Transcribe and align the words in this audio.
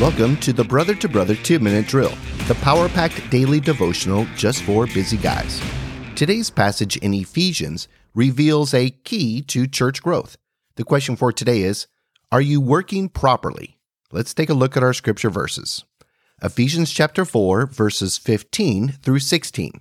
Welcome 0.00 0.36
to 0.40 0.52
the 0.52 0.62
Brother 0.62 0.94
to 0.96 1.08
Brother 1.08 1.34
2 1.34 1.58
Minute 1.58 1.86
Drill, 1.86 2.12
the 2.48 2.54
power 2.56 2.86
packed 2.86 3.30
daily 3.30 3.60
devotional 3.60 4.26
just 4.36 4.62
for 4.64 4.86
busy 4.86 5.16
guys. 5.16 5.58
Today's 6.14 6.50
passage 6.50 6.98
in 6.98 7.14
Ephesians 7.14 7.88
reveals 8.14 8.74
a 8.74 8.90
key 8.90 9.40
to 9.44 9.66
church 9.66 10.02
growth. 10.02 10.36
The 10.74 10.84
question 10.84 11.16
for 11.16 11.32
today 11.32 11.62
is 11.62 11.86
Are 12.30 12.42
you 12.42 12.60
working 12.60 13.08
properly? 13.08 13.78
Let's 14.12 14.34
take 14.34 14.50
a 14.50 14.54
look 14.54 14.76
at 14.76 14.82
our 14.82 14.92
scripture 14.92 15.30
verses. 15.30 15.86
Ephesians 16.42 16.92
chapter 16.92 17.24
4, 17.24 17.64
verses 17.64 18.18
15 18.18 18.88
through 19.02 19.20
16. 19.20 19.80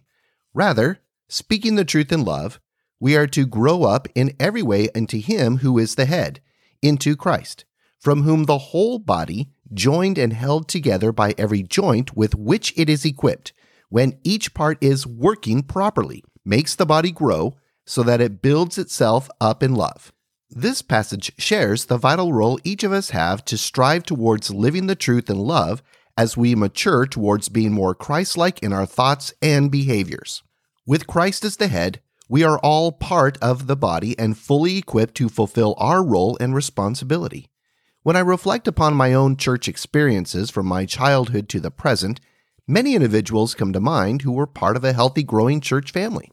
Rather, 0.54 1.00
speaking 1.27 1.75
the 1.75 1.84
truth 1.84 2.13
in 2.13 2.23
love, 2.23 2.61
we 3.02 3.18
are 3.18 3.27
to 3.27 3.45
grow 3.45 3.84
up 3.84 4.07
in 4.16 4.34
every 4.39 4.63
way 4.63 4.88
into 4.95 5.18
Him 5.18 5.57
who 5.57 5.77
is 5.77 5.95
the 5.95 6.05
head, 6.05 6.39
into 6.82 7.18
Christ, 7.18 7.66
from 8.00 8.22
whom 8.22 8.45
the 8.45 8.58
whole 8.58 8.98
body, 8.98 9.50
joined 9.74 10.18
and 10.18 10.34
held 10.34 10.68
together 10.68 11.12
by 11.12 11.34
every 11.38 11.64
joint 11.64 12.16
with 12.16 12.36
which 12.36 12.74
it 12.78 12.90
is 12.90 13.05
equipped, 13.05 13.54
when 13.90 14.20
each 14.24 14.54
part 14.54 14.78
is 14.82 15.08
working 15.08 15.64
properly, 15.64 16.24
makes 16.44 16.76
the 16.76 16.86
body 16.86 17.12
grow 17.12 17.55
so 17.86 18.04
that 18.04 18.22
it 18.22 18.41
builds 18.41 18.78
itself 18.78 19.30
up 19.40 19.62
in 19.62 19.76
love. 19.76 20.12
This 20.50 20.82
passage 20.82 21.32
shares 21.38 21.86
the 21.86 21.98
vital 21.98 22.32
role 22.32 22.60
each 22.64 22.84
of 22.84 22.91
us 22.91 23.10
have 23.10 23.44
to 23.46 23.58
strive 23.58 24.04
towards 24.04 24.54
living 24.54 24.88
the 24.88 24.96
truth 24.96 25.30
in 25.30 25.40
love 25.40 25.82
as 26.18 26.38
we 26.38 26.55
mature 26.55 27.05
towards 27.05 27.50
being 27.50 27.74
more 27.74 27.94
Christ 27.94 28.38
like 28.38 28.63
in 28.63 28.72
our 28.72 28.86
thoughts 28.86 29.34
and 29.41 29.70
behaviors. 29.70 30.44
With 30.86 31.08
Christ 31.08 31.44
as 31.44 31.58
the 31.58 31.68
head, 31.68 32.02
we 32.30 32.44
are 32.44 32.60
all 32.60 32.91
part 32.91 33.38
of 33.41 33.68
the 33.68 33.76
body 33.76 34.18
and 34.18 34.38
fully 34.38 34.77
equipped 34.77 35.16
to 35.16 35.30
fulfill 35.30 35.76
our 35.77 36.04
role 36.04 36.38
and 36.40 36.55
responsibility. 36.55 37.50
When 38.05 38.16
I 38.16 38.20
reflect 38.20 38.68
upon 38.68 38.94
my 38.94 39.16
own 39.16 39.36
church 39.36 39.68
experiences 39.68 40.52
from 40.52 40.68
my 40.68 40.85
childhood 40.85 41.49
to 41.49 41.60
the 41.60 41.71
present, 41.71 42.20
many 42.68 42.93
individuals 42.93 43.55
come 43.55 43.74
to 43.74 43.79
mind 43.79 44.21
who 44.21 44.32
were 44.32 44.46
part 44.46 44.77
of 44.77 44.84
a 44.84 44.93
healthy, 44.93 45.24
growing 45.24 45.60
church 45.60 45.91
family. 45.91 46.29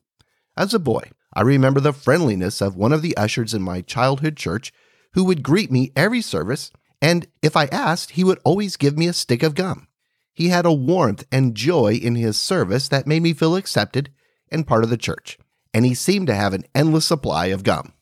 As 0.55 0.75
a 0.75 0.79
boy, 0.79 1.11
I 1.33 1.41
remember 1.41 1.81
the 1.81 1.95
friendliness 1.95 2.61
of 2.61 2.77
one 2.77 2.93
of 2.93 3.01
the 3.01 3.17
ushers 3.17 3.55
in 3.55 3.63
my 3.63 3.81
childhood 3.81 4.37
church 4.37 4.71
who 5.15 5.25
would 5.25 5.43
greet 5.43 5.73
me 5.73 5.93
every 5.97 6.21
service, 6.21 6.71
and 7.01 7.27
if 7.41 7.57
I 7.57 7.65
asked, 7.73 8.11
he 8.11 8.23
would 8.23 8.39
always 8.45 8.77
give 8.77 8.99
me 8.99 9.07
a 9.09 9.15
stick 9.15 9.43
of 9.43 9.55
gum. 9.55 9.89
He 10.35 10.51
had 10.51 10.67
a 10.67 10.75
warmth 10.75 11.25
and 11.33 11.55
joy 11.55 11.95
in 11.95 12.17
his 12.17 12.37
service 12.37 12.87
that 12.89 13.07
made 13.07 13.23
me 13.23 13.33
feel 13.33 13.57
accepted 13.57 14.11
and 14.51 14.67
part 14.67 14.85
of 14.85 14.91
the 14.91 14.99
church, 14.99 15.39
and 15.73 15.87
he 15.87 15.95
seemed 15.95 16.27
to 16.27 16.35
have 16.35 16.53
an 16.53 16.65
endless 16.75 17.07
supply 17.07 17.47
of 17.47 17.65
gum. 17.65 17.95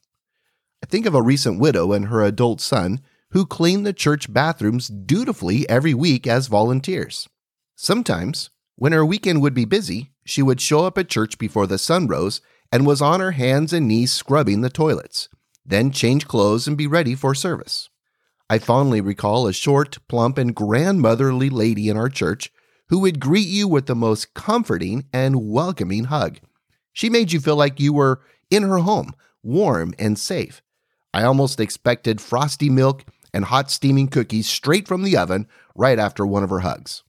I 0.82 0.86
think 0.86 1.06
of 1.06 1.14
a 1.14 1.22
recent 1.22 1.60
widow 1.60 1.92
and 1.92 2.06
her 2.06 2.24
adult 2.24 2.60
son 2.60 3.00
who 3.30 3.46
cleaned 3.46 3.86
the 3.86 3.92
church 3.92 4.32
bathrooms 4.32 4.88
dutifully 4.88 5.68
every 5.68 5.94
week 5.94 6.26
as 6.26 6.48
volunteers. 6.48 7.28
Sometimes, 7.76 8.50
when 8.76 8.92
her 8.92 9.04
weekend 9.04 9.42
would 9.42 9.54
be 9.54 9.64
busy, 9.64 10.12
she 10.24 10.42
would 10.42 10.60
show 10.60 10.84
up 10.84 10.98
at 10.98 11.08
church 11.08 11.38
before 11.38 11.66
the 11.66 11.78
sun 11.78 12.06
rose 12.06 12.40
and 12.72 12.86
was 12.86 13.02
on 13.02 13.20
her 13.20 13.32
hands 13.32 13.72
and 13.72 13.88
knees 13.88 14.12
scrubbing 14.12 14.60
the 14.60 14.70
toilets, 14.70 15.28
then 15.64 15.90
change 15.90 16.26
clothes 16.26 16.66
and 16.66 16.76
be 16.76 16.86
ready 16.86 17.14
for 17.14 17.34
service. 17.34 17.88
I 18.48 18.58
fondly 18.58 19.00
recall 19.00 19.46
a 19.46 19.52
short, 19.52 19.98
plump, 20.08 20.36
and 20.36 20.54
grandmotherly 20.54 21.50
lady 21.50 21.88
in 21.88 21.96
our 21.96 22.08
church 22.08 22.50
who 22.88 22.98
would 22.98 23.20
greet 23.20 23.46
you 23.46 23.68
with 23.68 23.86
the 23.86 23.94
most 23.94 24.34
comforting 24.34 25.04
and 25.12 25.48
welcoming 25.48 26.04
hug. 26.04 26.38
She 26.92 27.08
made 27.08 27.32
you 27.32 27.38
feel 27.38 27.54
like 27.54 27.78
you 27.78 27.92
were 27.92 28.20
in 28.50 28.64
her 28.64 28.78
home, 28.78 29.14
warm 29.42 29.94
and 29.98 30.18
safe. 30.18 30.60
I 31.14 31.22
almost 31.22 31.60
expected 31.60 32.20
frosty 32.20 32.68
milk 32.68 33.04
and 33.32 33.46
hot 33.46 33.70
steaming 33.70 34.08
cookies 34.08 34.48
straight 34.48 34.86
from 34.86 35.02
the 35.02 35.16
oven 35.16 35.46
right 35.74 35.98
after 35.98 36.26
one 36.26 36.42
of 36.42 36.50
her 36.50 36.60
hugs. 36.60 37.02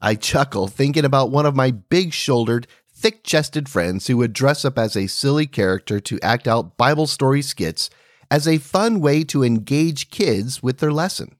I 0.00 0.14
chuckle 0.14 0.68
thinking 0.68 1.04
about 1.04 1.30
one 1.30 1.46
of 1.46 1.56
my 1.56 1.70
big 1.70 2.12
shouldered, 2.12 2.66
thick 2.92 3.24
chested 3.24 3.68
friends 3.68 4.06
who 4.06 4.16
would 4.16 4.32
dress 4.32 4.64
up 4.64 4.78
as 4.78 4.96
a 4.96 5.06
silly 5.06 5.46
character 5.46 6.00
to 6.00 6.20
act 6.20 6.46
out 6.46 6.76
Bible 6.76 7.06
story 7.06 7.42
skits 7.42 7.90
as 8.30 8.46
a 8.46 8.58
fun 8.58 9.00
way 9.00 9.24
to 9.24 9.42
engage 9.42 10.10
kids 10.10 10.62
with 10.62 10.78
their 10.78 10.92
lesson. 10.92 11.34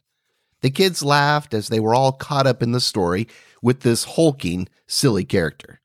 The 0.60 0.70
kids 0.70 1.02
laughed 1.02 1.54
as 1.54 1.68
they 1.68 1.80
were 1.80 1.94
all 1.94 2.12
caught 2.12 2.46
up 2.46 2.62
in 2.62 2.72
the 2.72 2.80
story 2.80 3.28
with 3.62 3.80
this 3.80 4.04
hulking, 4.04 4.68
silly 4.86 5.24
character. 5.24 5.80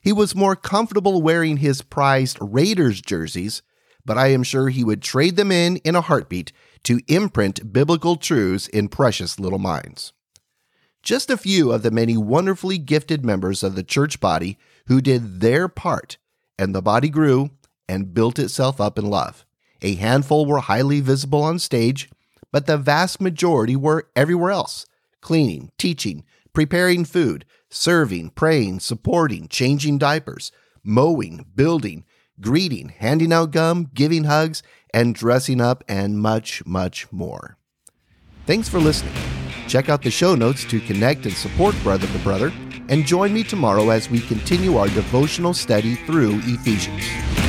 He 0.00 0.12
was 0.12 0.34
more 0.34 0.56
comfortable 0.56 1.22
wearing 1.22 1.58
his 1.58 1.82
prized 1.82 2.38
Raiders 2.40 3.00
jerseys, 3.00 3.62
but 4.06 4.16
I 4.16 4.28
am 4.28 4.42
sure 4.42 4.68
he 4.68 4.84
would 4.84 5.02
trade 5.02 5.36
them 5.36 5.52
in 5.52 5.76
in 5.78 5.96
a 5.96 6.00
heartbeat 6.00 6.52
to 6.84 7.00
imprint 7.08 7.72
biblical 7.72 8.16
truths 8.16 8.68
in 8.68 8.88
precious 8.88 9.38
little 9.38 9.58
minds. 9.58 10.12
Just 11.02 11.28
a 11.28 11.36
few 11.36 11.72
of 11.72 11.82
the 11.82 11.90
many 11.90 12.16
wonderfully 12.16 12.78
gifted 12.78 13.24
members 13.24 13.62
of 13.62 13.74
the 13.74 13.82
church 13.82 14.20
body 14.20 14.58
who 14.86 15.00
did 15.00 15.40
their 15.40 15.68
part, 15.68 16.16
and 16.58 16.74
the 16.74 16.82
body 16.82 17.08
grew 17.08 17.50
and 17.88 18.14
built 18.14 18.38
itself 18.38 18.80
up 18.80 18.98
in 18.98 19.10
love. 19.10 19.44
A 19.82 19.96
handful 19.96 20.46
were 20.46 20.60
highly 20.60 21.00
visible 21.00 21.42
on 21.42 21.58
stage, 21.58 22.08
but 22.50 22.66
the 22.66 22.78
vast 22.78 23.20
majority 23.20 23.76
were 23.76 24.08
everywhere 24.16 24.50
else 24.50 24.86
cleaning, 25.20 25.70
teaching, 25.76 26.24
preparing 26.52 27.04
food, 27.04 27.44
serving, 27.68 28.30
praying, 28.30 28.78
supporting, 28.80 29.48
changing 29.48 29.98
diapers, 29.98 30.52
mowing, 30.84 31.44
building, 31.54 32.04
greeting, 32.40 32.90
handing 32.90 33.32
out 33.32 33.50
gum, 33.50 33.90
giving 33.94 34.24
hugs, 34.24 34.62
and 34.92 35.14
dressing 35.14 35.60
up, 35.60 35.84
and 35.88 36.18
much, 36.18 36.64
much 36.64 37.10
more. 37.12 37.56
Thanks 38.46 38.68
for 38.68 38.78
listening. 38.78 39.14
Check 39.68 39.88
out 39.88 40.02
the 40.02 40.10
show 40.10 40.34
notes 40.34 40.64
to 40.66 40.80
connect 40.80 41.26
and 41.26 41.34
support 41.34 41.74
Brother 41.82 42.06
to 42.06 42.18
Brother, 42.20 42.52
and 42.88 43.04
join 43.04 43.34
me 43.34 43.42
tomorrow 43.42 43.90
as 43.90 44.08
we 44.08 44.20
continue 44.20 44.76
our 44.76 44.88
devotional 44.88 45.54
study 45.54 45.96
through 45.96 46.40
Ephesians. 46.44 47.45